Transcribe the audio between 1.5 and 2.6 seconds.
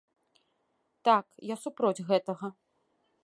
я супроць гэтага.